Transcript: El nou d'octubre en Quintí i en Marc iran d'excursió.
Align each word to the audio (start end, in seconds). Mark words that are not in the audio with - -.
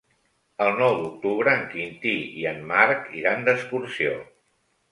El 0.67 0.71
nou 0.77 0.95
d'octubre 1.01 1.53
en 1.59 1.61
Quintí 1.75 2.15
i 2.45 2.47
en 2.55 2.59
Marc 2.73 3.07
iran 3.21 3.47
d'excursió. 3.51 4.19